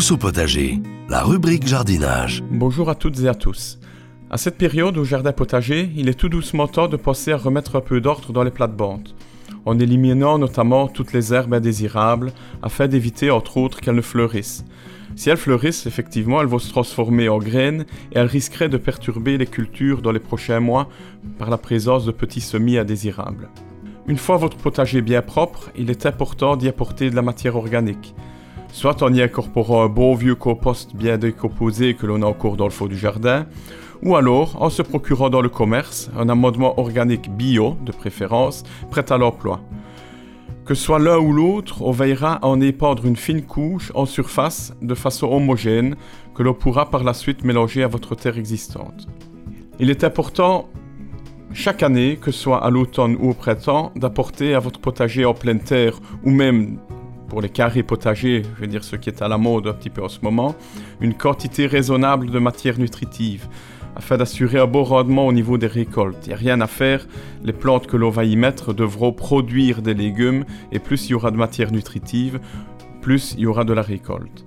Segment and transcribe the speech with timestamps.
[0.00, 0.80] Tous au potager,
[1.10, 2.42] la rubrique jardinage.
[2.50, 3.78] Bonjour à toutes et à tous.
[4.30, 7.76] À cette période au jardin potager, il est tout doucement temps de penser à remettre
[7.76, 9.10] un peu d'ordre dans les plates-bandes,
[9.66, 12.32] en éliminant notamment toutes les herbes indésirables
[12.62, 14.64] afin d'éviter entre autres qu'elles ne fleurissent.
[15.16, 19.36] Si elles fleurissent, effectivement, elles vont se transformer en graines et elles risqueraient de perturber
[19.36, 20.88] les cultures dans les prochains mois
[21.38, 23.50] par la présence de petits semis indésirables.
[24.06, 28.14] Une fois votre potager bien propre, il est important d'y apporter de la matière organique
[28.72, 32.64] soit en y incorporant un bon vieux compost bien décomposé que l'on a encore dans
[32.64, 33.46] le fond du jardin,
[34.02, 39.10] ou alors en se procurant dans le commerce un amendement organique bio, de préférence, prêt
[39.12, 39.60] à l'emploi.
[40.64, 44.72] Que soit l'un ou l'autre, on veillera à en épandre une fine couche en surface
[44.80, 45.96] de façon homogène
[46.34, 49.08] que l'on pourra par la suite mélanger à votre terre existante.
[49.80, 50.68] Il est important
[51.52, 55.34] chaque année, que ce soit à l'automne ou au printemps, d'apporter à votre potager en
[55.34, 56.78] pleine terre ou même
[57.30, 59.88] pour les carrés potagers, je veux dire ce qui est à la mode un petit
[59.88, 60.56] peu en ce moment,
[61.00, 63.46] une quantité raisonnable de matière nutritive
[63.94, 66.18] afin d'assurer un bon rendement au niveau des récoltes.
[66.26, 67.06] Il n'y a rien à faire,
[67.44, 71.14] les plantes que l'on va y mettre devront produire des légumes et plus il y
[71.14, 72.40] aura de matière nutritive,
[73.00, 74.44] plus il y aura de la récolte.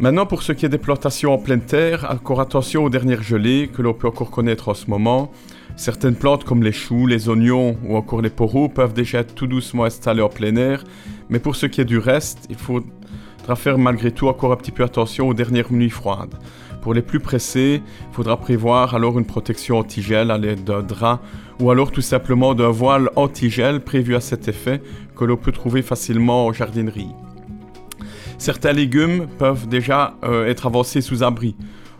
[0.00, 3.68] Maintenant, pour ce qui est des plantations en pleine terre, encore attention aux dernières gelées
[3.72, 5.32] que l'on peut encore connaître en ce moment.
[5.74, 9.48] Certaines plantes comme les choux, les oignons ou encore les poros peuvent déjà être tout
[9.48, 10.84] doucement installées en plein air,
[11.30, 14.70] mais pour ce qui est du reste, il faudra faire malgré tout encore un petit
[14.70, 16.34] peu attention aux dernières nuits froides.
[16.82, 21.20] Pour les plus pressés, il faudra prévoir alors une protection antigel à l'aide d'un drap
[21.60, 24.80] ou alors tout simplement d'un voile antigel prévu à cet effet
[25.16, 27.10] que l'on peut trouver facilement en jardinerie.
[28.38, 31.56] Certains légumes peuvent déjà euh, être avancés sous abri.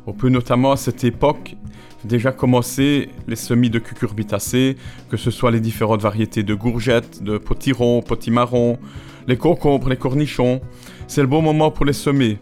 [0.06, 1.56] On peut notamment à cette époque
[2.04, 4.76] déjà commencer les semis de cucurbitacées,
[5.10, 8.78] que ce soit les différentes variétés de gourgettes, de potirons, potimarrons,
[9.28, 10.60] les concombres, les cornichons.
[11.06, 12.38] C'est le bon moment pour les semer.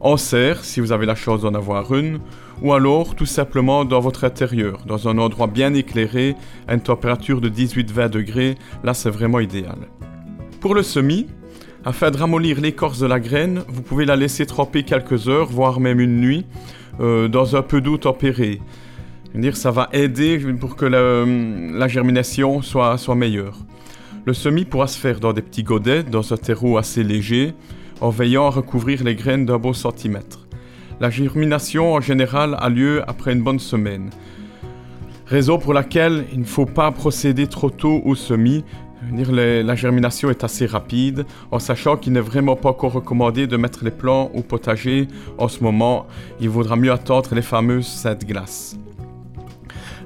[0.00, 2.20] En serre, si vous avez la chance d'en avoir une,
[2.62, 6.36] ou alors tout simplement dans votre intérieur, dans un endroit bien éclairé,
[6.68, 8.54] à une température de 18-20 degrés,
[8.84, 9.78] là c'est vraiment idéal.
[10.60, 11.26] Pour le semis,
[11.84, 15.80] afin de ramollir l'écorce de la graine, vous pouvez la laisser tremper quelques heures, voire
[15.80, 16.46] même une nuit,
[17.00, 18.60] euh, dans un peu d'eau tempérée
[19.40, 23.58] dire, ça va aider pour que la, germination soit, soit meilleure.
[24.26, 27.54] Le semis pourra se faire dans des petits godets, dans un terreau assez léger,
[28.00, 30.48] en veillant à recouvrir les graines d'un bon centimètre.
[30.98, 34.10] La germination en général a lieu après une bonne semaine.
[35.26, 38.64] Raison pour laquelle il ne faut pas procéder trop tôt au semis.
[39.12, 43.84] La germination est assez rapide, en sachant qu'il n'est vraiment pas encore recommandé de mettre
[43.84, 45.06] les plants au potager
[45.38, 46.08] en ce moment.
[46.40, 48.76] Il vaudra mieux attendre les fameuses 7 glaces.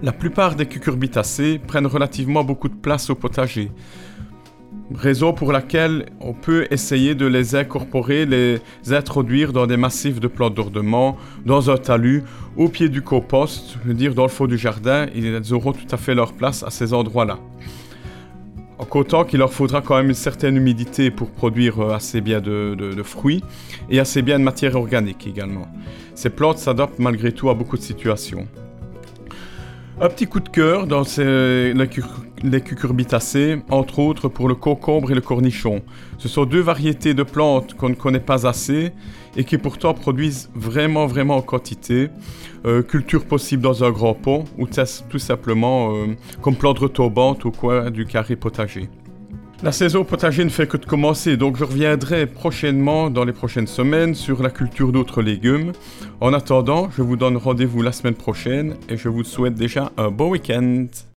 [0.02, 3.70] La plupart des cucurbitacées prennent relativement beaucoup de place au potager.
[4.94, 10.26] Raison pour laquelle on peut essayer de les incorporer, les introduire dans des massifs de
[10.26, 12.24] plantes d'ordement, dans un talus,
[12.56, 16.14] au pied du compost, dire dans le fond du jardin, ils auront tout à fait
[16.14, 17.38] leur place à ces endroits-là.
[18.78, 22.40] En comptant qu'il leur faudra quand même une certaine humidité pour produire euh, assez bien
[22.40, 23.44] de, de fruits
[23.90, 25.68] et assez bien de matière organique également.
[26.14, 28.48] Ces plantes s'adaptent malgré tout à beaucoup de situations.
[30.02, 35.20] Un petit coup de cœur dans les, cucurbitacées, entre autres pour le concombre et le
[35.20, 35.82] cornichon.
[36.16, 38.92] Ce sont deux variétés de plantes qu'on ne connaît pas assez
[39.36, 42.08] et qui pourtant produisent vraiment vraiment en quantité.
[42.64, 46.06] Euh, culture possible dans un grand pot ou tout simplement euh,
[46.40, 48.88] comme plante retombante au coin du carré potager.
[49.62, 53.66] La saison potager ne fait que de commencer, donc je reviendrai prochainement dans les prochaines
[53.66, 55.72] semaines sur la culture d'autres légumes.
[56.22, 60.10] En attendant, je vous donne rendez-vous la semaine prochaine et je vous souhaite déjà un
[60.10, 60.86] bon week-end.